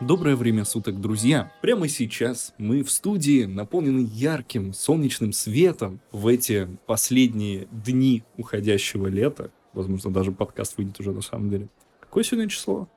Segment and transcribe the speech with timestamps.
[0.00, 1.52] Доброе время суток, друзья!
[1.60, 9.50] Прямо сейчас мы в студии наполнены ярким солнечным светом в эти последние дни уходящего лета.
[9.72, 11.68] Возможно, даже подкаст выйдет уже на самом деле.
[11.98, 12.88] Какое сегодня число?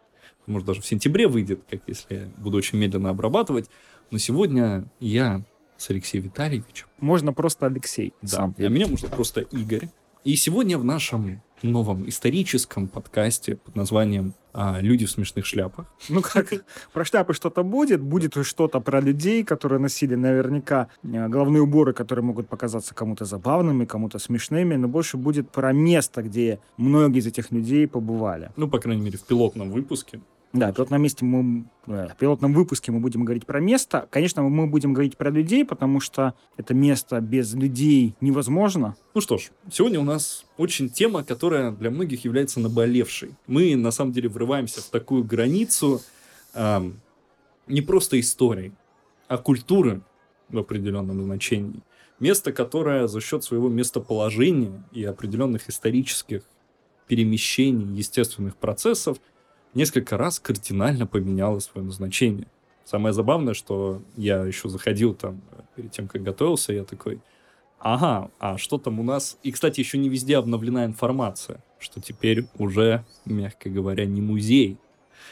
[0.46, 3.68] Может, даже в сентябре выйдет, как если я буду очень медленно обрабатывать.
[4.12, 5.44] Но сегодня я
[5.78, 6.86] с Алексеем Витальевичем.
[7.00, 8.14] Можно просто Алексей.
[8.22, 9.90] Да, а меня можно просто Игорь.
[10.24, 15.86] И сегодня в нашем новом историческом подкасте под названием а, «Люди в смешных шляпах».
[16.10, 16.48] Ну как,
[16.94, 22.26] про шляпы что-то будет, будет что-то про людей, которые носили наверняка э, головные уборы, которые
[22.26, 27.52] могут показаться кому-то забавными, кому-то смешными, но больше будет про место, где многие из этих
[27.52, 28.52] людей побывали.
[28.58, 30.20] Ну, по крайней мере, в пилотном выпуске.
[30.54, 34.08] Да, в пилотном месте мы, э, в пилотном выпуске мы будем говорить про место.
[34.10, 38.98] Конечно, мы будем говорить про людей, потому что это место без людей невозможно.
[39.14, 43.36] Ну что ж, сегодня у нас очень тема, которая для многих является наболевшей.
[43.48, 46.02] Мы, на самом деле, врываемся в такую границу
[46.54, 46.92] э,
[47.68, 48.74] не просто истории,
[49.30, 50.02] а культуры
[50.50, 51.82] в определенном значении.
[52.20, 56.44] Место, которое за счет своего местоположения и определенных исторических
[57.08, 59.18] перемещений, естественных процессов–
[59.74, 62.48] несколько раз кардинально поменяла свое назначение.
[62.86, 65.42] Самое забавное, что я еще заходил там
[65.76, 67.20] перед тем, как готовился, я такой,
[67.80, 69.38] ага, а что там у нас?
[69.44, 74.78] И, кстати, еще не везде обновлена информация, что теперь уже, мягко говоря, не музей,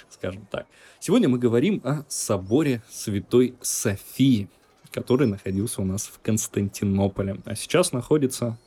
[0.09, 0.67] скажем так.
[0.99, 4.47] Сегодня мы говорим о соборе Святой Софии,
[4.91, 8.57] который находился у нас в Константинополе, а сейчас находится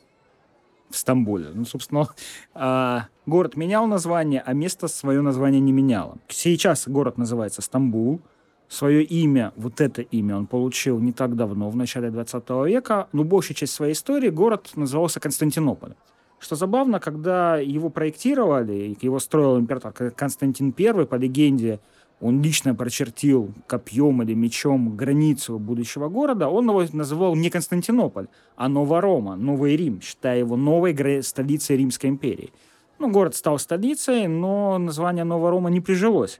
[0.93, 1.49] в Стамбуле.
[1.53, 2.07] Ну, собственно,
[2.53, 6.17] а, город менял название, а место свое название не меняло.
[6.29, 8.21] Сейчас город называется Стамбул.
[8.69, 13.23] Свое имя, вот это имя, он получил не так давно, в начале 20 века, но
[13.23, 15.93] большая часть своей истории город назывался Константинополь.
[16.39, 21.81] Что забавно, когда его проектировали, его строил император Константин I, по легенде,
[22.23, 28.69] он лично прочертил копьем или мечом границу будущего города, он его называл не Константинополь, а
[28.69, 32.53] Новорома, Новый Рим, считая его новой столицей Римской империи.
[32.97, 36.39] Ну, город стал столицей, но название Новорома не прижилось.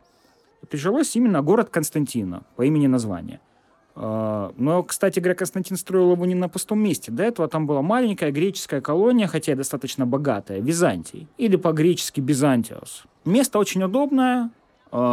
[0.70, 3.42] Прижилось именно город Константина по имени названия.
[3.96, 7.12] А, но, кстати говоря, Константин строил его не на пустом месте.
[7.12, 13.04] До этого там была маленькая греческая колония, хотя и достаточно богатая, Византий, или по-гречески Бизантиос.
[13.26, 14.50] Место очень удобное,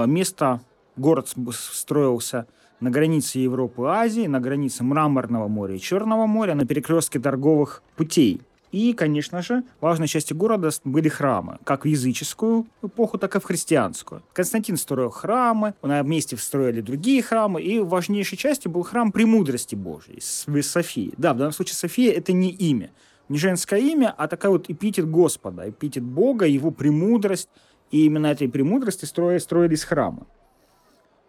[0.06, 0.60] место,
[0.96, 2.46] город строился
[2.80, 7.82] на границе Европы и Азии, на границе Мраморного моря и Черного моря, на перекрестке торговых
[7.96, 8.40] путей.
[8.72, 13.44] И, конечно же, важной частью города были храмы, как в языческую эпоху, так и в
[13.44, 14.22] христианскую.
[14.32, 20.20] Константин строил храмы, на месте строили другие храмы, и важнейшей частью был храм премудрости Божьей,
[20.20, 21.12] Софии.
[21.16, 22.92] Да, в данном случае София— это не имя,
[23.28, 27.48] не женское имя, а такая вот эпитет Господа, эпитет Бога, его премудрость,
[27.90, 30.22] и именно этой премудрости строили, строились храмы.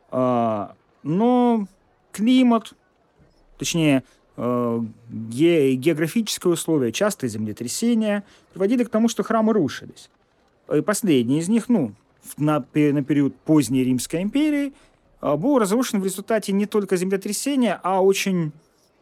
[0.09, 1.67] А, но
[2.11, 2.73] климат,
[3.57, 4.03] точнее,
[4.37, 4.79] э,
[5.09, 8.23] ге, географические условия, частые землетрясения
[8.53, 10.09] приводили к тому, что храмы рушились.
[10.73, 11.93] И последний из них, ну,
[12.37, 14.73] на, на период поздней Римской империи,
[15.19, 18.51] а, был разрушен в результате не только землетрясения, а очень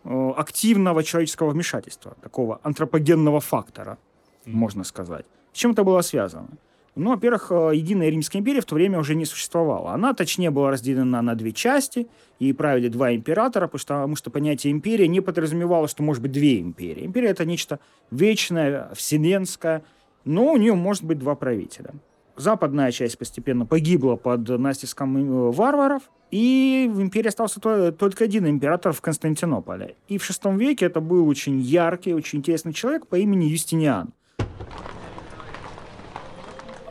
[0.04, 3.98] э, активного человеческого вмешательства, такого антропогенного фактора,
[4.46, 5.26] можно сказать.
[5.54, 6.50] С чем это было связано?
[6.96, 9.94] Ну, во-первых, э, единая Римская империя в то время уже не существовала.
[9.94, 12.08] Она, точнее, была разделена на две части,
[12.40, 17.06] и правили два императора, потому что, понятие империя не подразумевало, что может быть две империи.
[17.06, 17.80] Империя— это нечто
[18.12, 19.84] вечное, вселенское,
[20.26, 21.94] но у нее может быть два правителя.
[22.38, 27.60] Западная часть постепенно погибла под натиском э, варваров, и в империи остался
[27.92, 29.96] только один император в Константинополе.
[30.08, 34.14] И в VI веке это был очень яркий, очень интересный человек по имени Юстиниан.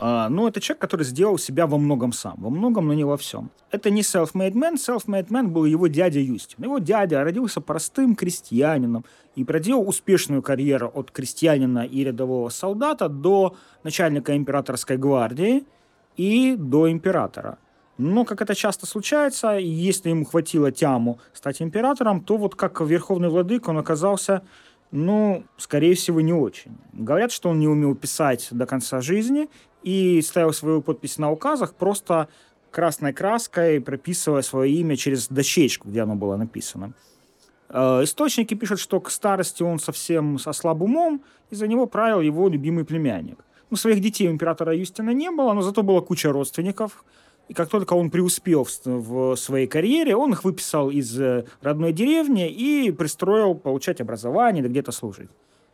[0.01, 2.35] А, ну, это человек, который сделал себя во многом сам.
[2.37, 3.51] Во многом, но не во всем.
[3.71, 4.75] Это не self-made man.
[4.75, 6.63] Self-made man был его дядя Юстин.
[6.63, 9.03] Его дядя родился простым крестьянином
[9.35, 15.65] и проделал успешную карьеру от крестьянина и рядового солдата до начальника императорской гвардии
[16.15, 17.57] и до императора.
[17.97, 23.27] Но, как это часто случается, если ему хватило тяму стать императором, то вот как верховный
[23.27, 24.43] владык он оказался
[24.91, 26.75] ну, скорее всего, не очень.
[26.93, 29.47] Говорят, что он не умел писать до конца жизни
[29.83, 32.27] и ставил свою подпись на указах просто
[32.71, 36.93] красной краской, прописывая свое имя через дощечку, где оно было написано.
[37.69, 42.21] Э, источники пишут, что к старости он совсем со слабым умом, и за него правил
[42.21, 43.37] его любимый племянник.
[43.69, 47.03] Ну, своих детей у императора Юстина не было, но зато была куча родственников.
[47.47, 51.93] И как только он преуспел в, в своей карьере, он их выписал из э, родной
[51.93, 55.29] деревни и пристроил получать образование или где-то служить.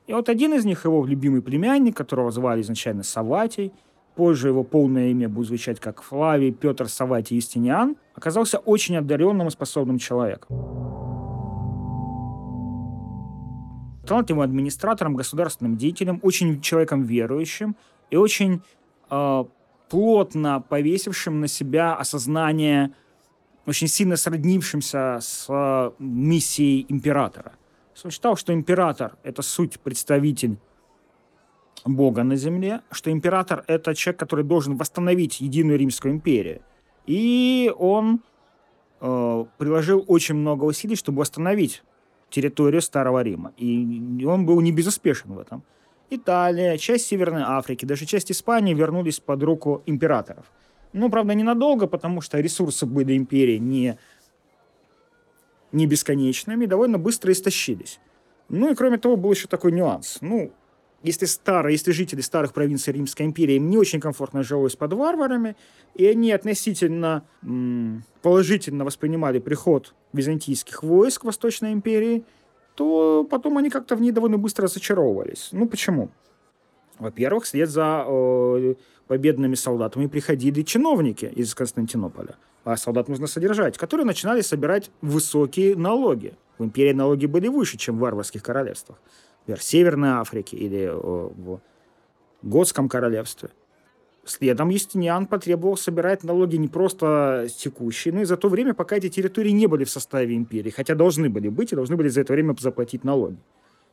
[0.08, 3.74] И вот один из них, его любимый племянник, которого звали изначально Саватий,
[4.16, 9.52] позже его полное имя будет звучать как Флавий Петр Саватий Юстиниан, оказался очень одаренным и
[9.52, 10.86] способным человеком.
[14.06, 17.76] талантливым администратором, государственным деятелем, очень человеком верующим
[18.10, 18.62] и очень
[19.10, 19.44] э,
[19.90, 22.94] плотно повесившим на себя осознание,
[23.66, 27.54] очень сильно сроднившимся с э, миссией императора.
[28.04, 30.58] Он считал, что император— это суть представитель
[31.86, 36.62] Бога на земле, что император— это человек, который должен восстановить единую Римскую империю.
[37.06, 38.22] И он
[39.02, 41.84] э, приложил очень много усилий, чтобы восстановить
[42.30, 43.54] территорию Старого Рима.
[43.58, 45.64] И он был не безуспешен в этом.
[46.10, 50.46] Италия, часть Северной Африки, даже часть Испании вернулись под руку императоров.
[50.94, 53.98] Ну, правда, ненадолго, потому что ресурсы были империи не,
[55.72, 58.00] не бесконечными, довольно быстро истощились.
[58.50, 60.20] Ну и кроме того, был еще такой нюанс.
[60.22, 60.52] Ну,
[61.06, 65.56] если старые, если жители старых провинций Римской империи им не очень комфортно жилось под варварами,
[65.94, 72.26] и они относительно м, положительно воспринимали приход византийских войск Восточной империи,
[72.76, 75.50] то потом они как-то в ней довольно быстро разочаровывались.
[75.52, 76.10] Ну, почему?
[76.98, 78.76] Во-первых, вслед за э,
[79.08, 86.34] победными солдатами приходили чиновники из Константинополя, а солдат нужно содержать, которые начинали собирать высокие налоги.
[86.58, 88.98] В империи налоги были выше, чем в варварских королевствах
[89.46, 91.62] например, Северной Африке или в
[92.42, 93.50] Готском королевстве.
[94.24, 99.08] Следом Юстиниан потребовал собирать налоги не просто текущие, но и за то время, пока эти
[99.08, 102.34] территории не были в составе империи, хотя должны были быть и должны были за это
[102.34, 103.38] время заплатить налоги.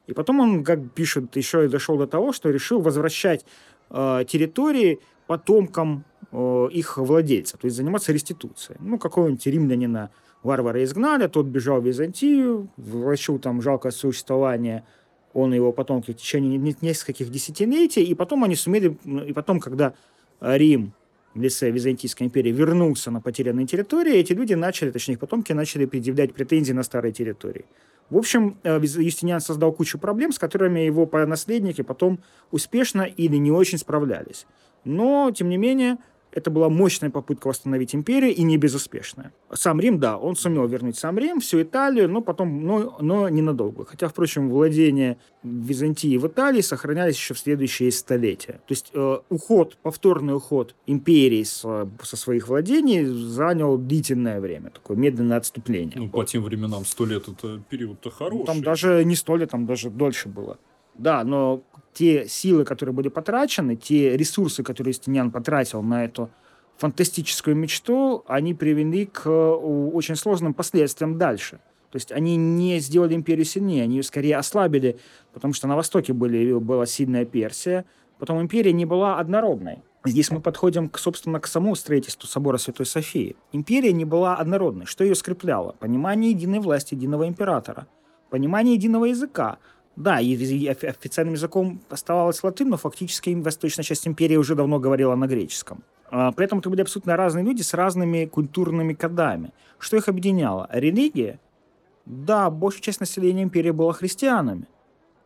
[0.06, 3.44] И потом он, как пишет, еще и дошел до того, что решил возвращать
[3.90, 8.78] э, территории потомкам э, их владельцев, то есть заниматься реституцией.
[8.81, 10.10] Ну, какого-нибудь римлянина
[10.43, 14.84] варвара изгнали, тот бежал в Византию, влачил там жалкое существование–
[15.34, 19.94] он и его потомки в течение нескольких десятилетий, и потом они сумели, и потом, когда
[20.40, 20.93] Рим
[21.34, 25.87] в лице Византийской империи вернулся на потерянные территории, эти люди начали, точнее, их потомки начали
[25.87, 27.64] предъявлять претензии на старые территории.
[28.11, 32.20] В общем, э, Юстиниан создал кучу проблем, с которыми его наследники потом
[32.50, 34.46] успешно или не очень справлялись.
[34.85, 35.96] Но, тем не менее,
[36.32, 39.32] это была мощная попытка восстановить империю и не безуспешная.
[39.52, 43.84] Сам Рим, да, он сумел вернуть сам Рим, всю Италию, но потом, но, но ненадолго.
[43.84, 48.61] Хотя, впрочем, владения Византии в Италии сохранялись еще в следующие столетия.
[48.67, 51.61] То есть э, уход, повторный уход империи с,
[52.02, 55.99] со своих владений занял длительное время, такое медленное отступление.
[55.99, 58.38] Ну, по тем временам сто лет это период-то хороший.
[58.38, 60.58] Ну, там даже не сто лет, там даже дольше было.
[60.94, 61.62] Да, но
[61.92, 66.30] те силы, которые были потрачены, те ресурсы, которые Стенян потратил на эту
[66.78, 71.60] фантастическую мечту, они привели к э, очень сложным последствиям дальше.
[71.90, 74.98] То есть они не сделали империю сильнее, они ее скорее ослабили,
[75.34, 77.84] потому что на Востоке были, была сильная Персия,
[78.18, 79.82] потом империя не была однородной.
[80.04, 83.36] Здесь мы подходим, к, собственно, к самому строительству собора Святой Софии.
[83.52, 84.86] Империя не была однородной.
[84.86, 85.76] Что ее скрепляло?
[85.78, 87.86] Понимание единой власти, единого императора,
[88.30, 89.58] понимание единого языка,
[89.96, 95.26] да, и официальным языком оставалась латынь, но фактически восточная часть империи уже давно говорила на
[95.26, 95.84] греческом.
[96.10, 99.52] А, при этом это были абсолютно разные люди с разными культурными кодами.
[99.78, 100.68] Что их объединяло?
[100.72, 101.40] Религия?
[102.06, 104.66] Да, большая часть населения империи была христианами,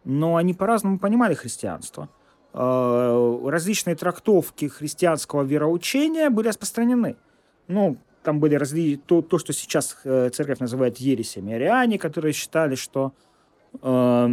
[0.05, 2.09] но они по-разному понимали христианство.
[2.53, 7.17] А, различные трактовки христианского вероучения были распространены.
[7.69, 8.97] Ну, там были разли...
[8.97, 11.55] то, то, что сейчас э, церковь называет ересями.
[11.55, 13.13] Ариане, которые считали, что
[13.81, 14.29] э,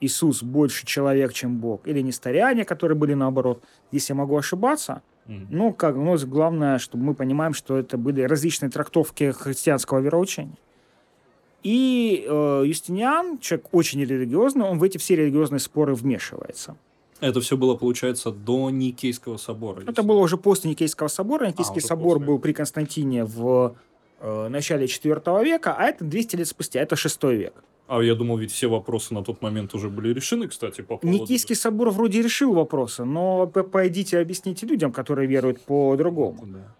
[0.00, 3.62] Иисус больше человек, чем Бог, или несториане, которые были наоборот.
[3.90, 5.46] Здесь я могу ошибаться, mm-hmm.
[5.50, 10.58] но как, ну, главное, чтобы мы понимаем, что это были различные трактовки христианского вероучения.
[11.62, 16.76] И э, Юстиниан, человек очень религиозный, он в эти все религиозные споры вмешивается.
[17.20, 19.82] Это все было, получается, до Никейского собора?
[19.86, 21.46] Это было уже после Никейского собора.
[21.46, 22.26] Никейский а, собор после.
[22.26, 23.74] был при Константине в
[24.20, 27.54] э, начале IV века, а это 200 лет спустя, это 6 век.
[27.88, 31.06] А я думал, ведь все вопросы на тот момент уже были решены, кстати, по поводу...
[31.06, 36.44] Никийский собор вроде решил вопросы, но пойдите объясните людям, которые веруют по-другому.
[36.46, 36.74] Да.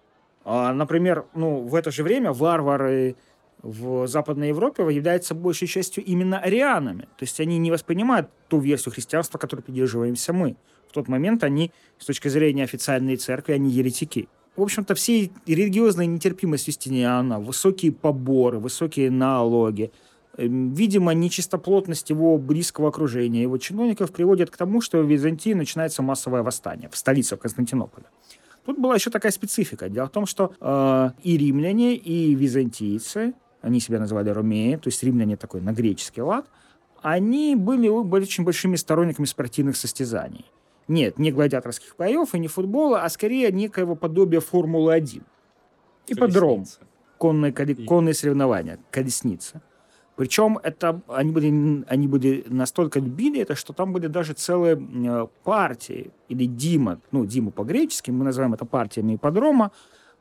[0.45, 3.15] А, например, ну, в это же время варвары
[3.63, 7.03] в Западной Европе являются большей частью именно арианами.
[7.03, 10.57] То есть они не воспринимают ту версию христианства, которой придерживаемся мы.
[10.89, 14.29] В тот момент они, с точки зрения официальной церкви, они еретики.
[14.57, 19.93] В общем-то, все религиозная нетерпимость Юстиниана, высокие поборы, высокие налоги–
[20.37, 26.43] видимо, нечистоплотность его близкого окружения, его чиновников приводит к тому, что в Византии начинается массовое
[26.43, 28.07] восстание в столице в Константинополе.
[28.65, 29.89] Тут была еще такая специфика.
[29.89, 35.03] Дело в том, что э, и римляне, и византийцы, они себя называли ромеи, то есть
[35.03, 36.47] римляне такой на греческий лад,
[37.03, 40.45] они были, были очень большими сторонниками спортивных состязаний.
[40.89, 45.23] Нет, не гладиаторских боев и не футбола, а скорее некоего подобия Формулы-1.
[46.09, 46.51] Ипподром.
[46.65, 46.81] Колесница.
[47.19, 49.63] конные, коли- И- конные соревнования, колесница.
[50.17, 55.27] Причем это они были, они были настолько любили это, что там были даже целые э,
[55.45, 59.73] партии или Дима, ну Дима по-гречески, мы называем это партиями ипподрома.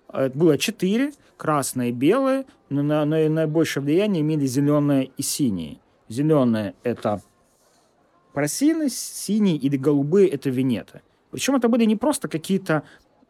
[0.10, 5.78] Э, Было четыре, красные и белые, но на, на- наибольшее влияние имели зеленые и синие.
[6.10, 7.22] Зеленые– это
[8.34, 11.02] просины, синие или голубые– это винеты.
[11.32, 12.84] Причем это были не просто какие-то,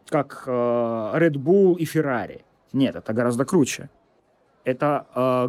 [0.10, 2.42] как э, Red Bull и Ferrari.
[2.74, 3.90] Нет, это гораздо круче.
[4.64, 5.48] Это э,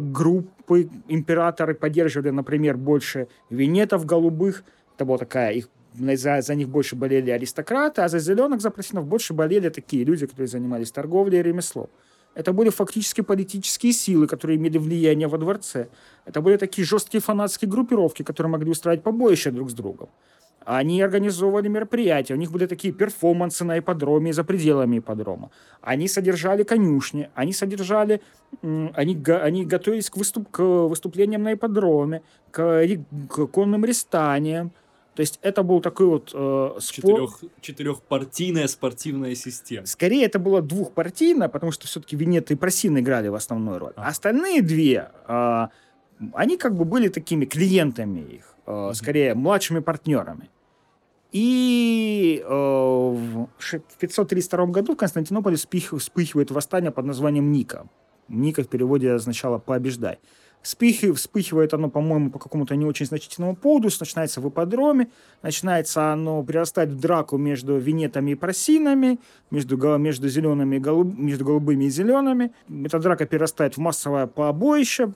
[0.67, 4.63] группы, императоры поддерживали, например, больше винетов голубых.
[4.95, 9.05] Это была такая, их, за, за них больше болели аристократы, а за зеленых, за просинов
[9.05, 11.87] больше болели такие люди, которые занимались торговлей и ремеслом.
[12.35, 15.87] Это были фактически политические силы, которые имели влияние во дворце.
[16.25, 20.09] Это были такие жесткие фанатские группировки, которые могли устраивать побоища друг с другом.
[20.69, 25.49] Они организовывали мероприятия, у них были такие перформансы на ипподроме и за пределами ипподрома.
[25.79, 28.21] Они содержали конюшни, они содержали,
[28.61, 32.21] они, они готовились к, выступ, к выступлениям на ипподроме,
[32.51, 32.85] к,
[33.29, 34.71] к конным рестаниям.
[35.15, 39.87] То есть это был такой вот э, спор- Четырех, четырехпартийная спортивная система.
[39.87, 43.93] Скорее, это было двухпартийно, потому что все-таки Венеты и Просины играли в основную роль.
[43.95, 44.09] Ага.
[44.09, 45.69] Остальные две, а,
[46.33, 50.49] они как бы были такими клиентами их, а, скорее младшими партнерами.
[51.31, 57.87] И э, в ше- в 532 году в Константинополе вспых- вспыхивает восстание под названием Ника.
[58.29, 60.19] Ника в переводе означало «пообеждай».
[60.63, 65.07] Вспыхи- Вспыхивает оно, по-моему, по какому-то не очень значительному поводу, начинается в ипподроме,
[65.43, 69.19] начинается оно прирастать в драку между винетами и просинами,
[69.51, 72.51] между, между, зелеными и голуб- между голубыми и зелеными.
[72.85, 75.13] Эта драка перерастает в массовое побоище,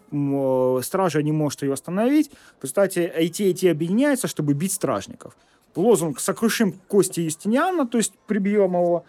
[0.84, 2.32] стража не может ее остановить.
[2.60, 5.36] В результате и те, и те объединяются, чтобы бить стражников.
[5.76, 9.06] Лозунг «Сокрушим кости Юстиниана», то есть прибьем его,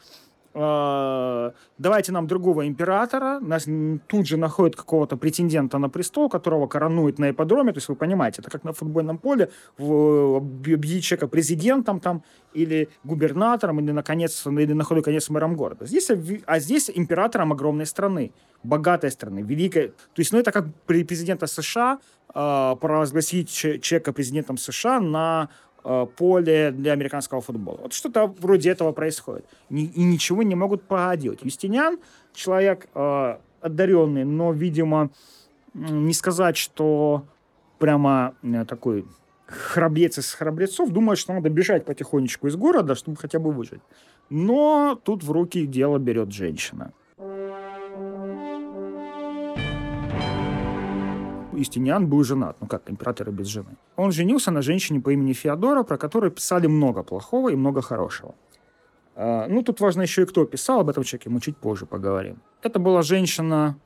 [0.54, 3.66] э, давайте нам другого императора, нас
[4.06, 8.42] тут же находят какого-то претендента на престол, которого коронуют на ипподроме, то есть вы понимаете,
[8.42, 14.84] это как на футбольном поле, объявить человека президентом там, или губернатором, или, наконец, или на
[14.84, 15.86] конец мэром города.
[15.86, 19.88] Здесь, объ- а здесь императором огромной страны, богатой страны, великой.
[19.88, 21.98] То есть, ну, это как при президента США
[22.34, 25.48] э, провозгласить че- человека президентом США на
[26.16, 27.80] поле для американского футбола.
[27.82, 29.44] Вот что-то вроде этого происходит.
[29.70, 31.40] И ничего не могут поделать.
[31.42, 31.98] Юстиниан
[32.34, 35.10] человек э, одаренный, но, видимо,
[35.74, 37.24] не сказать, что
[37.78, 39.04] прямо э, такой
[39.46, 43.82] храбрец из храбрецов, думает, что надо бежать потихонечку из города, чтобы хотя бы выжить.
[44.30, 46.92] Но тут в руки дело берет женщина.
[51.52, 53.76] Юстиниан был женат, ну как император без жены.
[53.96, 58.34] Он женился на женщине по имени Феодора, про которую писали много плохого и много хорошего.
[59.14, 62.36] А, Ну, тут важно еще и кто писал, об этом человеке мы чуть позже поговорим.
[62.62, 63.76] Это была женщина,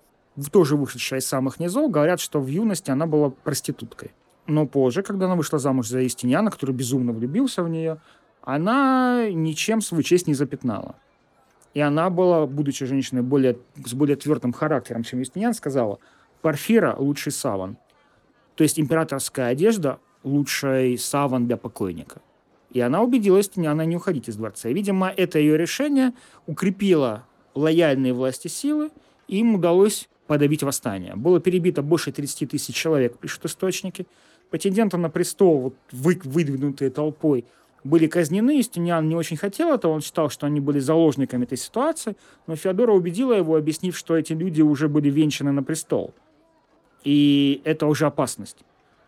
[0.52, 1.90] тоже вышедшая из самых низов.
[1.90, 4.12] Говорят, что в юности она была проституткой.
[4.46, 7.98] Но позже, когда она вышла замуж за Юстиниана, который безумно влюбился в нее,
[8.42, 10.94] она ничем свою честь не запятнала.
[11.74, 15.98] И она была, будучи женщиной более, с более твердым характером, чем Юстиниан, сказала,
[16.42, 17.76] Парфира– лучший саван.
[18.54, 22.20] То есть императорская одежда– лучший саван для покойника.
[22.70, 24.68] И она убедила Юстиниана не уходить из дворца.
[24.68, 26.12] И, видимо, это ее решение
[26.46, 27.24] укрепило
[27.54, 28.90] лояльные власти силы,
[29.28, 31.14] и им удалось подавить восстание.
[31.14, 34.06] Было перебито больше 30 тысяч человек, пишут источники.
[34.50, 37.44] Претенденты на престол, вот, вы, выдвинутые толпой,
[37.82, 38.58] были казнены.
[38.58, 42.16] Юстиниан не очень хотел этого, он считал, что они были заложниками этой ситуации,
[42.46, 46.14] но Феодора убедила его, объяснив, что эти люди уже были венчаны на престол.
[47.06, 48.56] И это уже опасность.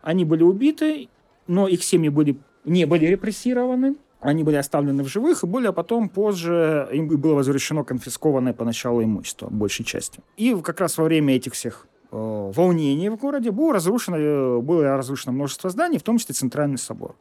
[0.01, 1.09] Они были убиты,
[1.47, 6.07] но их семьи были, не были репрессированы, они были оставлены в живых, и более потом,
[6.07, 10.23] позже, им было возвращено конфискованное поначалу имущество, большей частью.
[10.37, 14.95] И как раз во время этих всех э, волнений в городе было разрушено, э, было
[14.95, 17.17] разрушено множество зданий, в том числе Центральный собор.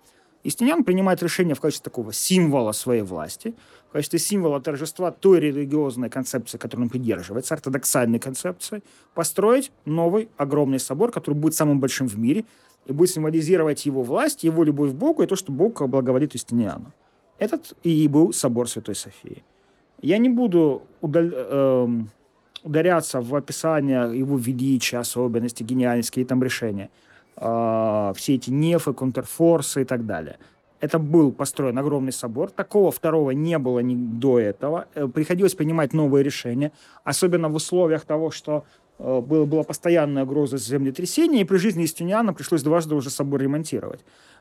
[0.48, 3.54] Истинян принимает решение в качестве такого символа своей власти,
[3.90, 8.82] в качестве символа торжества той религиозной концепции, которой он придерживается, ортодоксальной концепции,
[9.14, 12.46] построить новый огромный собор, который будет самым большим в мире,
[12.86, 16.94] и будет символизировать его власть, его любовь к Богу и то, что Бог благоволит Юстиниану.
[17.38, 19.44] Этот и был собор Святой Софии.
[20.00, 22.08] Я не буду удаль- эм,
[22.62, 26.88] ударяться в описание его величия, особенности, гениальности, какие там решения.
[27.40, 30.38] А, все эти нефы, контрфорсы и так далее.
[30.80, 32.50] Это был построен огромный собор.
[32.50, 34.86] Такого второго не было ни до этого.
[34.94, 36.72] Э, Приходилось принимать новые решения,
[37.04, 38.64] особенно в условиях того, что
[38.98, 44.00] э, было, была постоянная угроза землетрясения, и при жизни Истиниана пришлось дважды уже собор ремонтировать.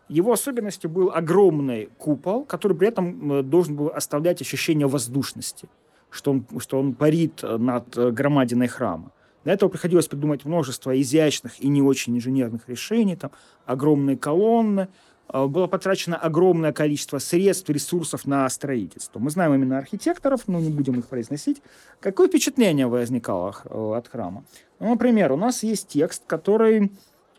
[0.09, 5.67] Его особенностью был огромный купол, который при этом э, должен был оставлять ощущение воздушности.
[6.09, 9.11] что он, что он парит над громадиной храма.
[9.47, 13.31] Для этого приходилось придумать множество изящных и не очень инженерных решений, там,
[13.65, 14.89] огромные колонны,
[15.29, 19.19] а, было потрачено огромное количество средств, ресурсов на строительство.
[19.19, 21.61] Мы знаем именно архитекторов, но не будем их произносить.
[22.01, 24.43] Какое впечатление возникало э, от храма?
[24.81, 26.91] Ну, например, у нас есть текст, который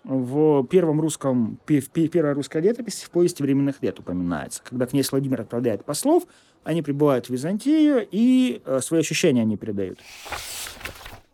[0.03, 4.63] в первом русском, в первой русской летописи в повести временных лет упоминается.
[4.65, 6.23] Когда князь Владимир отправляет послов,
[6.65, 9.99] они прибывают в Византию и э, свои ощущения они передают.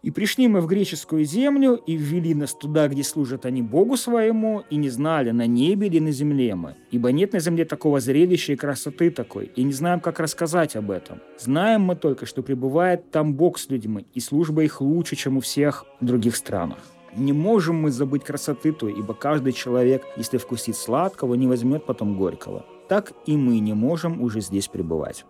[0.05, 4.63] И пришли мы в греческую землю, и ввели нас туда, где служат они Богу своему,
[4.69, 6.77] и не знали, на небе или на земле мы.
[6.91, 10.91] Ибо нет на земле такого зрелища и красоты такой, и не знаем, как рассказать об
[10.91, 11.21] этом.
[11.39, 15.41] Знаем мы только, что пребывает там Бог с людьми, и служба их лучше, чем у
[15.41, 16.81] всех других странах.
[17.17, 22.19] Не можем мы забыть красоты той, ибо каждый человек, если вкусит сладкого, не возьмет потом
[22.19, 22.67] горького.
[22.91, 25.25] Так и мы не можем уже здесь пребывать.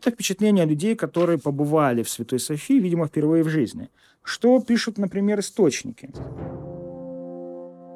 [0.00, 3.90] Это впечатление людей, которые побывали в Святой Софии, видимо, впервые в жизни.
[4.22, 6.08] Что пишут, например, источники?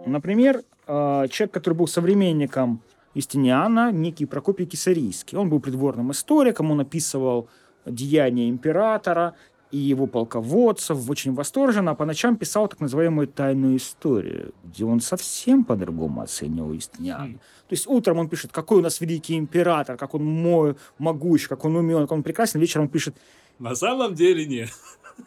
[0.07, 2.83] Например, э, человек, который был современником
[3.15, 5.39] Юстиниана, некий Прокопий Кисарийский.
[5.39, 7.49] Он был придворным историком, он описывал
[7.87, 9.35] деяния императора
[9.75, 15.01] и его полководцев, очень восторженно, а по ночам писал так называемую тайную историю, где он
[15.01, 17.25] совсем по-другому оценивал Юстиниана.
[17.25, 17.39] Mm.
[17.69, 21.65] То есть утром он пишет, какой у нас великий император, как он мой, могущ, как
[21.65, 22.61] он умен, как он прекрасен.
[22.61, 23.17] Вечером он пишет...
[23.59, 24.69] На самом деле нет.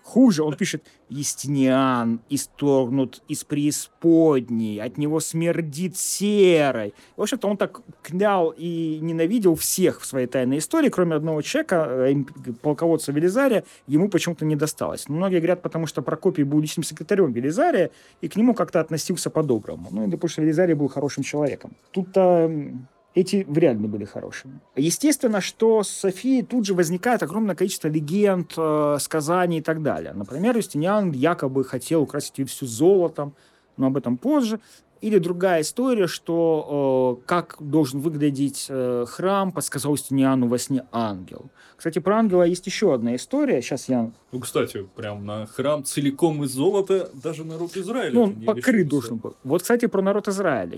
[0.03, 6.93] Хуже, он пишет, Естиниан исторгнут из преисподней, от него смердит серой.
[7.15, 11.87] В общем-то, он так клял и ненавидел всех в своей тайной истории, кроме одного человека,
[11.89, 12.15] э,
[12.61, 15.09] полководца Велизария, ему почему-то не досталось.
[15.09, 17.91] Многие говорят, потому что Прокопий был личным секретарем Велизария,
[18.21, 19.87] и к нему как-то относился по-доброму.
[19.91, 21.71] Ну, и потому что Велизарий был хорошим человеком.
[21.91, 22.51] Тут-то
[23.17, 24.59] эти вряд ли были хорошими.
[24.75, 30.13] Естественно, что с Софией тут же возникает огромное количество легенд, э, сказаний и так далее.
[30.13, 33.33] Например, Юстиниан якобы хотел украсить ее всю золотом,
[33.77, 34.59] но об этом позже.
[35.01, 41.49] Или другая история, что э, как должен выглядеть э, храм, подсказал Юстиниану во сне ангел.
[41.75, 43.61] Кстати, про ангела есть еще одна история.
[43.61, 44.11] Сейчас я...
[44.31, 48.13] Ну, кстати, прям на храм целиком из золота даже народ Израиля.
[48.13, 49.35] Ну, он покрыт должен был.
[49.43, 50.77] Вот, кстати, про народ Израиля.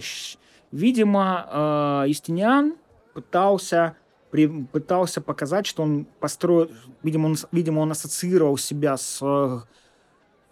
[0.71, 2.75] Видимо, э, Юстиниан
[3.13, 3.95] пытался,
[4.29, 6.69] при, пытался показать, что он построил,
[7.01, 9.19] видимо, он, видимо, он ассоциировал себя с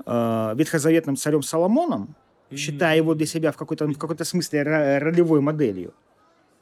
[0.06, 2.15] э, ветхозаветным царем Соломоном,
[2.49, 2.56] mm-hmm.
[2.56, 5.93] считая его для себя в какой-то, в какой-то смысле ролевой моделью.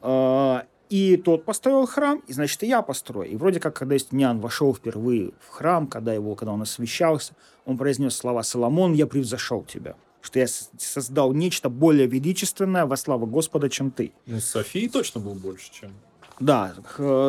[0.02, 3.30] Э, и тот построил храм, и значит, и я построю.
[3.30, 7.32] И вроде как, когда Юстиниан вошел впервые в храм, когда, его, когда он освящался,
[7.64, 13.26] он произнес слова «Соломон, я превзошел тебя» что я создал нечто более величественное во славу
[13.26, 14.12] Господа, чем ты.
[14.26, 15.92] Ну, Софии точно был больше, чем...
[16.40, 16.74] Да,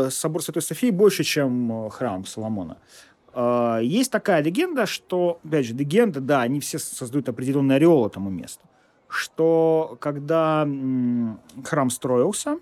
[0.10, 2.78] собор Святой Софии больше, чем э, храм Соломона.
[3.34, 8.30] А, есть такая легенда, что, опять же, легенда, да, они все создают определенный ореол этому
[8.32, 8.66] месту,
[9.08, 10.68] что когда
[11.64, 12.58] храм строился,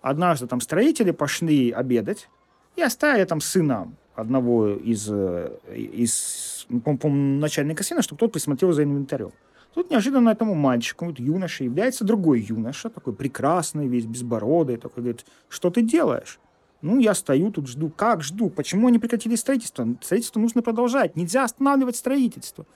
[0.00, 2.28] однажды там строители пошли обедать
[2.76, 8.84] и оставили там сына одного из, э, из по начальника сына, чтобы тот присмотрел за
[8.84, 9.32] инвентарем.
[9.74, 15.24] Тут неожиданно этому мальчику, вот юноше, является другой юноша, такой прекрасный, весь безбородый, такой говорит,
[15.48, 16.40] что ты делаешь?
[16.82, 17.90] Ну, я стою тут, жду.
[17.90, 18.50] Как жду?
[18.50, 19.86] Почему они прекратили строительство?
[20.00, 21.14] Строительство нужно продолжать.
[21.14, 22.66] Нельзя останавливать строительство.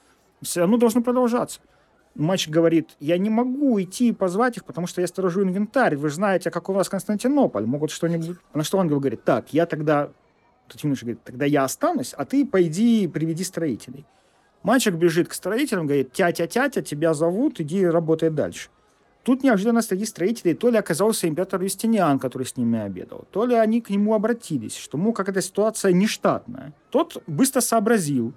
[0.43, 1.61] Все равно должно продолжаться.
[2.15, 5.97] Мальчик говорит, я не могу идти и позвать их, потому что я сторожу инвентарь.
[5.97, 7.65] Вы знаете, как у вас Константинополь.
[7.67, 8.37] Могут что-нибудь...
[8.53, 10.11] На что ангел говорит, так, я тогда...
[10.69, 14.07] Тут юноша говорит, тогда я останусь, а ты пойди приведи строителей.
[14.65, 18.71] Мальчик бежит к строителям, говорит, тятя-тятя, тебя зовут, иди работай дальше.
[19.23, 23.55] Тут неожиданно среди строителей то ли оказался император Юстиниан, который с ними обедал, то ли
[23.55, 26.73] они к нему обратились, что, мол, какая-то ситуация нештатная.
[26.91, 28.33] Тот быстро сообразил,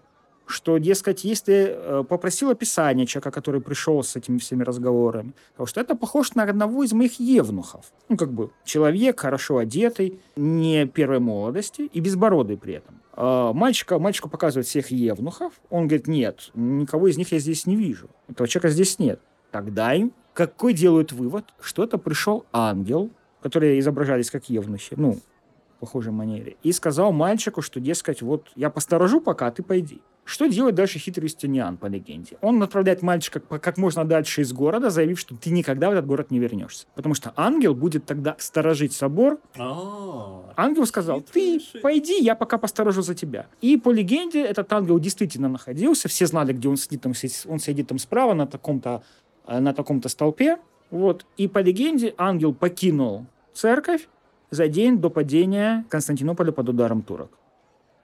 [0.45, 5.79] что, дескать, если э, попросил описание человека, который пришел с этими всеми разговорами, потому что
[5.79, 7.85] это похож на одного из моих евнухов.
[8.09, 13.01] Ну, как бы человек, хорошо одетый, не первой молодости и безбородый при этом.
[13.19, 17.75] А мальчика, мальчику показывают всех евнухов, он говорит, нет, никого из них я здесь не
[17.75, 19.19] вижу, этого человека здесь нет.
[19.51, 23.09] Тогда им какой делают вывод, что это пришел ангел,
[23.41, 28.69] которые изображались как евнухи, ну, в похожей манере, и сказал мальчику, что, дескать, вот я
[28.69, 29.99] посторожу пока, а ты пойди.
[30.27, 32.37] Что делает дальше хитрый Стениан, по легенде?
[32.41, 36.31] Он отправляет мальчика как можно дальше из города, заявив, что ты никогда в этот город
[36.31, 36.85] не вернешься.
[36.95, 39.39] Потому что ангел будет тогда сторожить собор.
[39.57, 40.51] А.
[40.57, 43.47] Ангел сказал, ты пойди, я пока посторожу за тебя.
[43.61, 46.09] И по легенде этот ангел действительно находился.
[46.09, 47.03] Все знали, где он сидит.
[47.03, 47.13] Там,
[47.45, 49.03] он сидит там справа на таком-то
[49.47, 50.57] э, на таком-то столпе.
[50.91, 51.25] Вот.
[51.37, 54.09] И по легенде ангел покинул церковь
[54.49, 57.31] за день до падения Константинополя под ударом турок.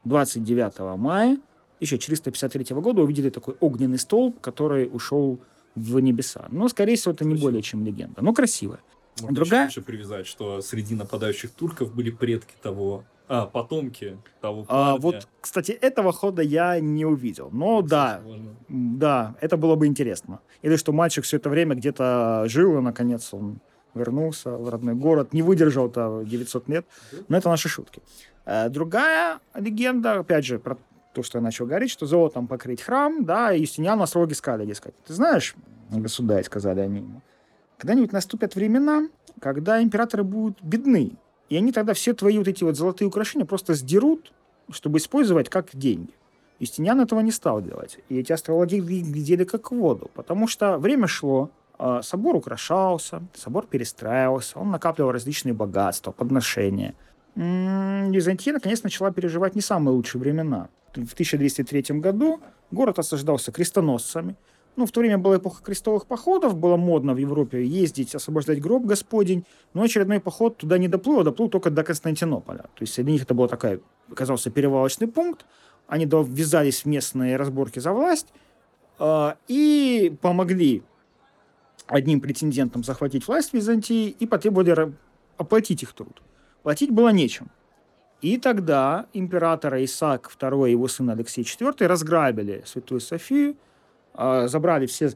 [0.05, 1.37] 29 мая
[1.85, 5.39] 1453 года увидели такой огненный столб, который ушел
[5.75, 6.45] в небеса.
[6.49, 8.21] Но, скорее всего, это не более чем легенда.
[8.23, 8.79] Но красиво.
[9.21, 14.93] Можно Другая- еще привязать, что среди нападающих турков были предки того, а, потомки того А,
[14.93, 14.99] парня.
[15.01, 17.49] вот, кстати, этого хода я не увидел.
[17.51, 18.55] Но Кстати, да, можно.
[18.69, 20.39] да, это было бы интересно.
[20.61, 23.59] Или что мальчик все это время где-то жил, и наконец он
[23.93, 26.85] вернулся в родной город, не выдержал то 900 лет.
[27.29, 28.01] Но это наши шутки.
[28.45, 30.77] Э, Другая легенда, опять же, про
[31.13, 34.95] то, что я начал говорить, что золотом покрыть храм, да, и Юстиниану астрологи сказали, дескать,
[35.05, 35.55] ты знаешь,
[35.89, 37.21] государь, сказали они ему,
[37.77, 39.07] когда-нибудь наступят времена,
[39.39, 41.13] когда императоры будут бедны,
[41.49, 44.33] и они тогда все твои вот эти вот золотые украшения просто сдерут,
[44.71, 46.13] чтобы использовать как деньги.
[46.59, 47.99] Юстиниан этого не стал делать.
[48.09, 53.67] И эти астрологи глядели как в воду, потому что время шло, а, собор украшался, собор
[53.67, 56.93] перестраивался, он накапливал различные богатства, подношения.
[57.35, 60.69] М, Византия, наконец, начала переживать не самые лучшие времена.
[60.95, 62.39] В 1203 году
[62.71, 64.35] город осаждался крестоносцами.
[64.75, 68.85] Ну, в то время была эпоха крестовых походов, было модно в Европе ездить, освобождать гроб
[68.85, 72.63] Господень, но очередной поход туда не доплыл, а доплыл только до Константинополя.
[72.75, 75.45] То есть для них это был такой, оказался перевалочный пункт,
[75.87, 78.27] они ввязались в местные разборки за власть
[78.99, 80.81] э, и помогли
[81.87, 84.93] одним претендентам захватить власть в Византии и потребовали
[85.37, 86.21] оплатить их труд.
[86.63, 87.51] Платить было нечем.
[88.23, 93.57] И тогда императора Исаак II и его сын Алексей IV разграбили Святую Софию,
[94.13, 95.11] а, забрали все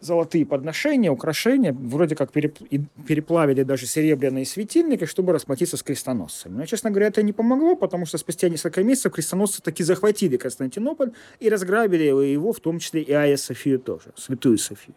[0.00, 6.56] золотые подношения, украшения, вроде как переплавили даже серебряные светильники, чтобы расплатиться с крестоносцами.
[6.56, 11.12] Но, честно говоря, это не помогло, потому что спустя несколько месяцев крестоносцы таки захватили Константинополь
[11.38, 14.96] и разграбили его, в том числе и Айя Софию тоже, Святую Софию.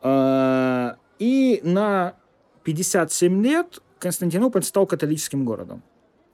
[0.00, 2.14] А, И на
[2.62, 5.82] 57 лет Константинополь стал католическим городом.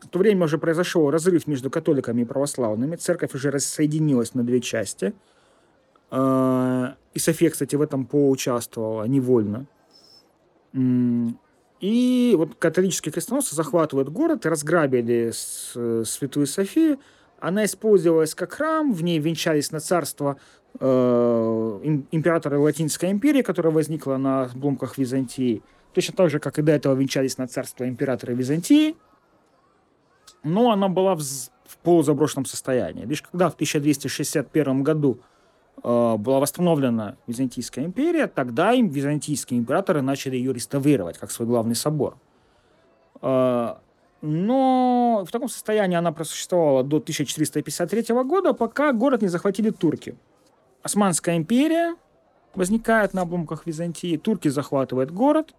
[0.00, 2.96] В то время уже произошел разрыв между католиками и православными.
[2.96, 5.12] Церковь уже рассоединилась на две части.
[6.10, 9.66] А, И София, кстати, в этом поучаствовала невольно.
[11.80, 16.98] И вот католические крестоносцы захватывают город разграбили Святую Софию.
[17.40, 20.38] Она использовалась как храм, в ней венчались на царство
[20.80, 25.62] э, им- императора Латинской империи, которая возникла на обломках Византии.
[25.94, 28.96] Точно так же, как и до этого венчались на царство императора Византии.
[30.42, 33.04] Но она была в, в полузаброшенном состоянии.
[33.04, 35.20] Лишь когда в 1261 году
[35.82, 41.74] э, была восстановлена Византийская империя, тогда им византийские императоры начали ее реставрировать как свой главный
[41.74, 42.16] собор.
[43.20, 43.74] Э,
[44.20, 50.16] но в таком состоянии она просуществовала до 1453 года, пока город не захватили турки.
[50.82, 51.96] Османская империя
[52.54, 55.54] возникает на обломках Византии, турки захватывают город.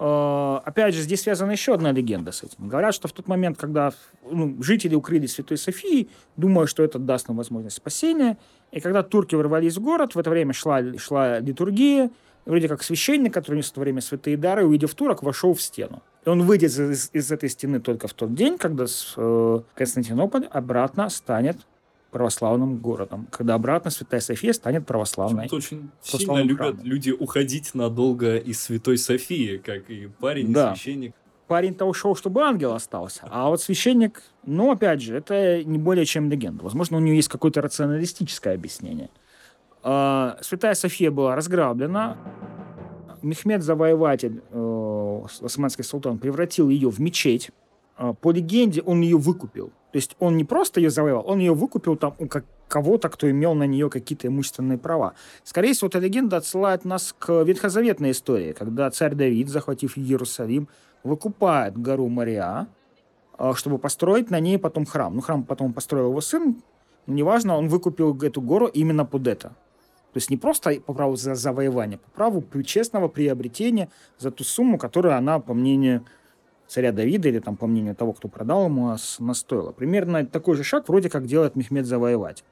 [0.00, 2.68] Э, Опять же, здесь связана еще одна легенда с этим.
[2.68, 3.92] Говорят, что в тот момент, когда
[4.28, 8.38] ну, жители укрылись в Святой Софии, думая, что это даст нам возможность спасения,
[8.72, 12.10] и когда турки ворвались в город, в это время шла, шла литургия,
[12.46, 16.02] вроде как священник, который нес в то время святые дары, увидев турок, вошел в стену.
[16.24, 18.86] И он выйдет из, из этой стены только в тот день, когда
[19.16, 21.58] э, Константинополь обратно станет
[22.10, 25.48] православным городом, когда обратно Святая София станет православной.
[25.48, 30.74] Почему-то очень сильно любят люди уходить надолго из Святой Софии, как и парень, и Да.
[30.74, 31.14] священник.
[31.46, 33.22] Парень-то ушел, чтобы ангел остался.
[33.28, 36.62] А вот священник, ну, опять же, это не более чем легенда.
[36.62, 39.10] Возможно, у нее есть какое-то рационалистическое объяснение.
[39.82, 42.16] А, Святая София была разграблена.
[43.22, 47.50] Мехмед Завоеватель, э, османский султан, превратил ее в мечеть.
[47.96, 49.72] А, По легенде, он ее выкупил.
[49.92, 53.28] То есть он не просто ее завоевал, он ее выкупил там у как- кого-то, кто
[53.28, 55.14] имел на нее какие-то имущественные права.
[55.42, 60.68] Скорее всего, эта легенда отсылает нас к ветхозаветной истории, когда царь Давид, захватив Иерусалим,
[61.02, 62.68] выкупает гору Мария,
[63.36, 65.14] а, чтобы построить на ней потом храм.
[65.14, 66.62] Ну, храм потом построил его сын,
[67.06, 69.48] но неважно, он выкупил эту гору именно под это.
[70.12, 74.76] То есть не просто по праву за завоевания, по праву честного приобретения за ту сумму,
[74.76, 76.04] которую она, по мнению
[76.70, 79.72] царя Давида или там по мнению того, кто продал ему, она стоила.
[79.72, 82.44] Примерно такой же шаг вроде как делает Мехмед Завоеватель.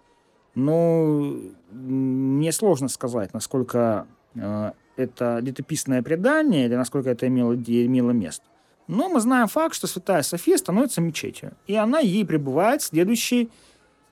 [0.55, 1.37] Но
[1.71, 8.45] мне сложно сказать, насколько э, это летописное предание или насколько это имело, имело место.
[8.89, 13.49] Но мы знаем факт, что Святая София становится мечетью, и она ей пребывает следующие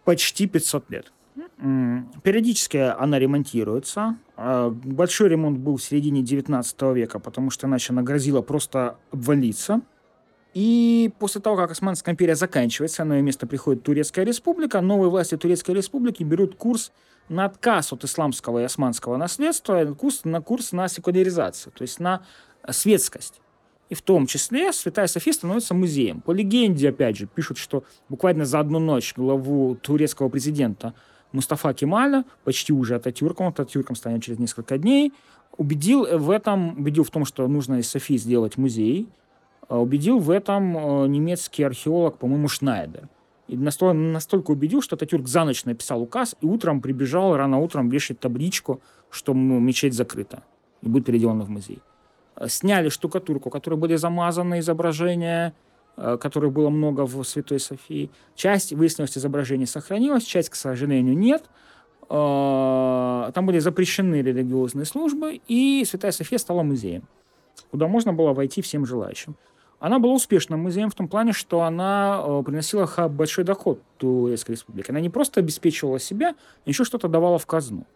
[0.04, 1.12] почти 500 лет.
[2.22, 4.16] Периодически она ремонтируется.
[4.36, 9.82] А, Большой ремонт был в середине 19 века, потому что иначе она грозила просто обвалиться.
[10.56, 15.36] И после того, как Османская империя заканчивается, на ее место приходит Турецкая республика, новые власти
[15.36, 16.92] Турецкой республики берут курс
[17.28, 22.22] на отказ от исламского и османского наследства, курс, на курс на секуляризацию, то есть на
[22.70, 23.42] светскость.
[23.90, 26.22] И в том числе Святая София становится музеем.
[26.22, 30.94] По легенде, опять же, пишут, что буквально за одну ночь главу турецкого президента
[31.32, 35.12] Мустафа Кемаля, почти уже Ататюрком, Ататюрком станет через несколько дней,
[35.58, 39.06] убедил в этом, убедил в том, что нужно из Софии сделать музей,
[39.68, 43.08] убедил в этом э, немецкий археолог, по-моему, Шнайдер.
[43.48, 48.18] И настолько, убедил, что Ататюрк за ночь написал указ и утром прибежал, рано утром вешать
[48.18, 50.42] табличку, что мечеть закрыта
[50.82, 51.80] и будет переделана в музей.
[52.36, 55.54] Э, сняли штукатурку, которой были замазаны изображения,
[55.96, 58.10] э, которых было много в Святой Софии.
[58.34, 61.44] Часть, выяснилось, изображений сохранилась, часть, к сожалению, нет.
[62.08, 67.04] Э, там были запрещены религиозные службы, и Святая София стала музеем,
[67.70, 69.36] куда можно было войти всем желающим.
[69.78, 74.92] Она была успешным музеем в том плане, что она приносила большой доход Турецкой Республике.
[74.92, 76.34] Она не просто обеспечивала себя,
[76.64, 77.86] еще что-то давала в казну.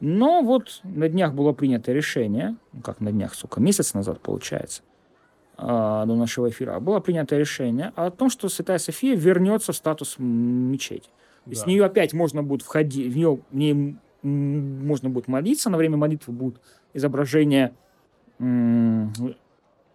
[0.00, 4.82] Но вот на днях было принято решение, ну, как на днях, сука, месяц назад получается,
[5.56, 11.10] до нашего эфира, было принято решение о том, что Святая София вернется в статус мечети.
[11.46, 11.56] Да.
[11.56, 15.96] с нее опять можно будет входить, в нее, в ней можно будет молиться, на время
[15.96, 16.60] молитвы будут
[16.94, 17.74] изображения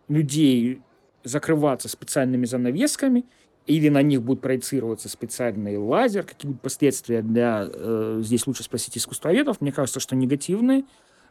[0.10, 0.82] людей
[1.24, 3.26] закрываться специальными занавесками,
[3.66, 8.98] или на них будет проецироваться специальный лазер, какие будут последствия для, э, здесь лучше спросить
[8.98, 10.84] искусствоведов, мне кажется, что негативные.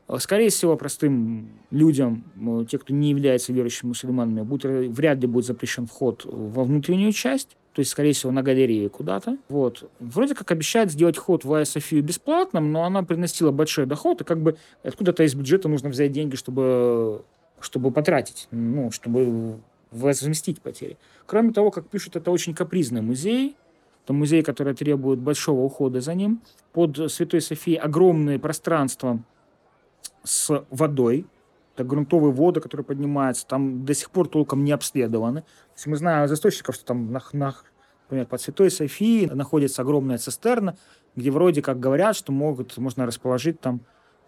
[0.09, 4.65] Э, скорее всего, простым людям, э, те, кто не является верующими мусульманами, будет,
[4.97, 9.39] вряд ли будет запрещен вход во внутреннюю часть, то есть, скорее всего, на галерее куда-то.
[9.49, 9.91] Вот.
[9.99, 14.25] Вроде как обещают сделать ход в Айя Софию бесплатным, но она приносила большой доход, и
[14.25, 17.25] как бы откуда-то из бюджета нужно взять деньги, чтобы,
[17.61, 19.61] чтобы потратить, ну, чтобы
[19.93, 20.99] возместить потери.
[21.27, 23.57] Кроме того, как пишут, это очень капризный музей.
[24.05, 26.43] Это музей, который требует большого ухода за ним.
[26.73, 29.23] Под Святой Софией огромные пространства
[30.25, 31.27] с водой.
[31.75, 33.47] Это грунтовые воды, которые поднимаются.
[33.47, 35.43] Там до сих пор толком не обследованы.
[35.43, 37.55] То есть мы знаем из источников, что там, на, на,
[38.05, 40.77] например, под Святой Софией находится огромная цистерна,
[41.17, 43.81] где вроде как говорят, что могут, можно расположить там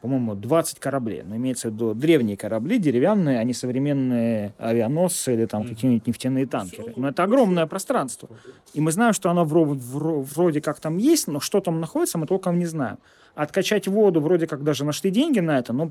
[0.04, 1.22] по-моему, 20 кораблей.
[1.24, 6.46] Но имеется в виду древние корабли, деревянные, а не современные авианосцы или там какие-нибудь нефтяные
[6.46, 6.92] танкеры.
[6.96, 8.28] Но это огромное пространство.
[8.74, 12.58] И мы знаем, что оно вроде как там есть, но что там находится, мы толком
[12.58, 12.98] не знаем.
[13.34, 15.90] Откачать воду, вроде как даже нашли деньги на это, но,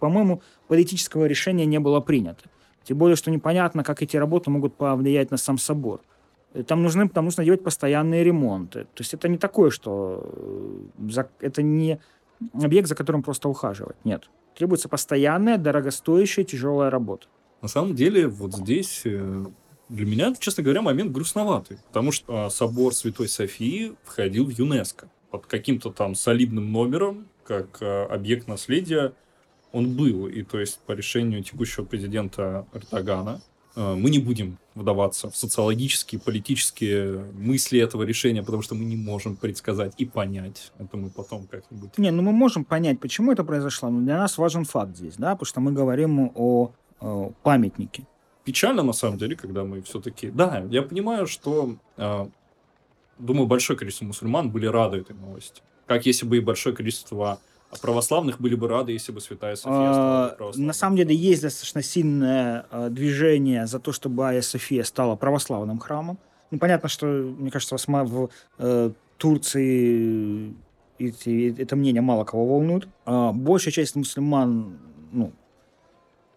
[0.00, 2.42] по-моему, политического решения не было принято.
[2.82, 6.00] Тем более, что непонятно, как эти работы могут повлиять на сам собор.
[6.66, 8.80] Там, нужны, там нужно делать постоянные ремонты.
[8.94, 12.00] То есть это не такое, что э, это не
[12.52, 13.96] объект, за которым просто ухаживать.
[14.04, 14.28] Нет.
[14.56, 17.26] Требуется постоянная, дорогостоящая, тяжелая работа.
[17.62, 19.44] На самом деле, вот здесь э,
[19.88, 21.78] для меня, честно говоря, момент грустноватый.
[21.88, 25.08] Потому что а, собор Святой Софии входил в ЮНЕСКо.
[25.30, 29.12] Под каким-то там солидным номером, как а, объект наследия,
[29.72, 30.26] он был.
[30.26, 33.40] И то есть по решению текущего президента Эрдогана
[33.76, 39.36] мы не будем вдаваться в социологические, политические мысли этого решения, потому что мы не можем
[39.36, 40.72] предсказать и понять.
[40.78, 41.98] Это мы потом как-нибудь...
[41.98, 45.32] Не, ну мы можем понять, почему это произошло, но для нас важен факт здесь, да,
[45.32, 48.06] потому что мы говорим о, о памятнике.
[48.44, 50.30] Печально, на самом деле, когда мы все-таки...
[50.30, 52.26] Да, я понимаю, что, э,
[53.18, 55.62] думаю, большое количество мусульман были рады этой новости.
[55.86, 57.38] Как если бы и большое количество
[57.74, 61.42] а православных были бы рады, если бы Святая София стала а, На самом деле есть
[61.42, 66.18] достаточно сильное а, движение за то, чтобы Айя София стала православным храмом.
[66.50, 70.54] Ну, понятно, что, мне кажется, в э, Турции
[70.98, 72.86] эти, это мнение мало кого волнует.
[73.06, 74.78] А большая часть мусульман,
[75.10, 75.32] ну,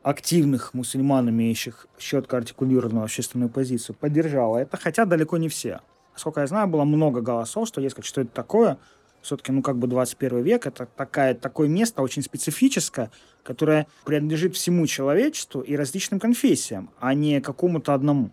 [0.01, 5.81] активных мусульман, имеющих четко артикулированную общественную позицию, поддержала это, хотя далеко не все.
[6.13, 8.77] Насколько я знаю, было много голосов, что, дескать, что это такое–
[9.27, 13.11] все-таки, ну, как бы 21 век, это такая, такое место очень специфическое,
[13.43, 18.31] которое принадлежит всему человечеству и различным конфессиям, а не какому-то одному.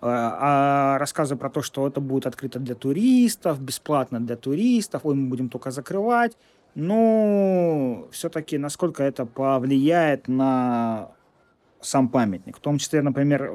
[0.00, 5.14] А, а рассказы про то, что это будет открыто для туристов, бесплатно для туристов, ой,
[5.14, 6.36] мы будем только закрывать,
[6.74, 11.12] ну, все-таки насколько это повлияет на
[11.80, 12.56] сам памятник.
[12.56, 13.52] В том числе, например,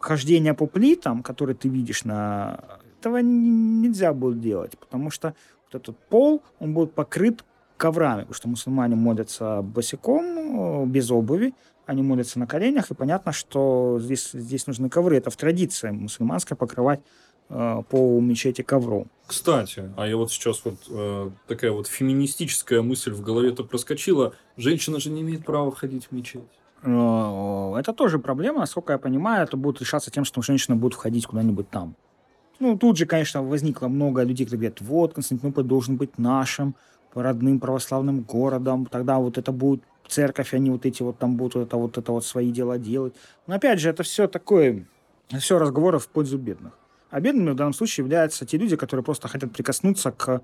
[0.00, 2.78] хождение по плитам, которые ты видишь на...
[3.00, 5.34] Этого нельзя будет делать, потому что
[5.74, 7.44] этот пол, он будет покрыт
[7.76, 11.54] коврами, потому что мусульмане молятся босиком, э, без обуви,
[11.86, 15.16] они молятся на коленях, и понятно, что здесь, здесь нужны ковры.
[15.16, 17.00] Это в традиции мусульманской покрывать
[17.48, 19.10] э, по мечети ковром.
[19.26, 24.34] Кстати, а я вот сейчас вот э, такая вот феминистическая мысль в голове-то проскочила.
[24.56, 26.42] Женщина же не имеет права входить в мечеть.
[26.82, 31.26] Э, это тоже проблема, насколько я понимаю, это будет решаться тем, что женщина будет входить
[31.26, 31.96] куда-нибудь там.
[32.62, 36.76] Ну, тут же, конечно, возникло много людей, которые говорят, вот, Константинополь должен быть нашим
[37.12, 41.76] родным православным городом, тогда вот это будет церковь, они вот эти вот там будут это
[41.76, 43.14] вот это вот свои дела делать.
[43.48, 44.86] Но опять же, это все такое,
[45.40, 46.78] все разговоры в пользу бедных.
[47.10, 50.40] А бедными в данном случае являются те люди, которые просто хотят прикоснуться к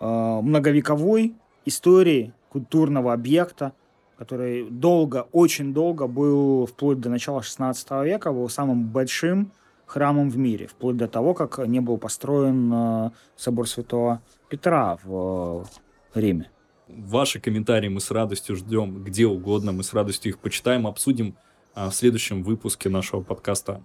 [0.00, 1.32] э, многовековой
[1.64, 3.72] истории культурного объекта,
[4.18, 9.52] который долго, очень долго был, вплоть до начала 16 века, был самым большим
[9.92, 15.66] храмом в мире, вплоть до того, как не был построен э, собор Святого Петра в
[16.14, 16.50] э, Риме.
[16.88, 21.36] Ваши комментарии мы с радостью ждем где угодно, мы с радостью их почитаем, обсудим
[21.74, 23.82] а, в следующем выпуске нашего подкаста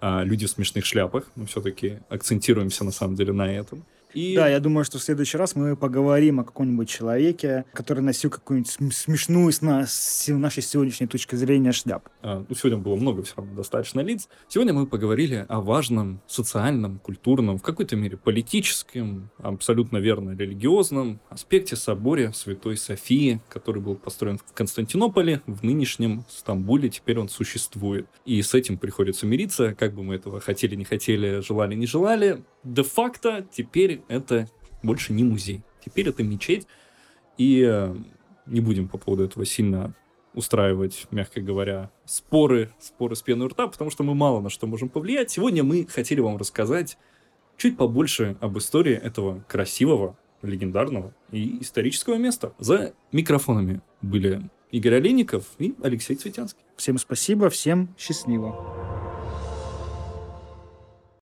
[0.00, 1.30] а, «Люди в смешных шляпах».
[1.36, 3.84] Мы все-таки акцентируемся на самом деле на этом.
[4.14, 4.34] И...
[4.34, 8.70] Да, я думаю, что в следующий раз мы поговорим о каком-нибудь человеке, который носил какую-нибудь
[8.92, 12.08] смешную с, нас, с нашей сегодняшней точки зрения шляп.
[12.22, 14.28] А, ну, сегодня было много все равно достаточно лиц.
[14.48, 21.76] Сегодня мы поговорили о важном социальном, культурном, в какой-то мере политическом, абсолютно верно религиозном аспекте
[21.76, 26.88] соборе Святой Софии, который был построен в Константинополе, в нынешнем Стамбуле.
[26.88, 28.06] Теперь он существует.
[28.24, 32.42] И с этим приходится мириться, как бы мы этого хотели, не хотели, желали, не желали.
[32.64, 34.48] Де-факто теперь это
[34.82, 35.62] больше не музей.
[35.84, 36.66] Теперь это мечеть.
[37.36, 37.94] И э,
[38.46, 39.94] не будем по поводу этого сильно
[40.34, 44.88] устраивать, мягко говоря, споры, споры с пеной рта, потому что мы мало на что можем
[44.88, 45.30] повлиять.
[45.30, 46.98] Сегодня мы хотели вам рассказать
[47.56, 52.52] чуть побольше об истории этого красивого, легендарного и исторического места.
[52.58, 56.62] За микрофонами были Игорь Олейников и Алексей Цветянский.
[56.76, 58.97] Всем спасибо, всем счастливо.